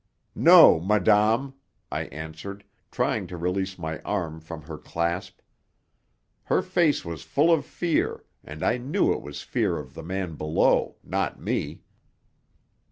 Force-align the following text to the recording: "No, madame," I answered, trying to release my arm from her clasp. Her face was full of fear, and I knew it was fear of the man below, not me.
"No, 0.33 0.79
madame," 0.79 1.53
I 1.91 2.05
answered, 2.05 2.63
trying 2.89 3.27
to 3.27 3.37
release 3.37 3.77
my 3.77 3.99
arm 3.99 4.39
from 4.41 4.63
her 4.63 4.79
clasp. 4.79 5.41
Her 6.45 6.63
face 6.63 7.05
was 7.05 7.21
full 7.21 7.53
of 7.53 7.67
fear, 7.67 8.23
and 8.43 8.63
I 8.63 8.79
knew 8.79 9.13
it 9.13 9.21
was 9.21 9.43
fear 9.43 9.77
of 9.77 9.93
the 9.93 10.01
man 10.01 10.37
below, 10.37 10.95
not 11.03 11.39
me. 11.39 11.83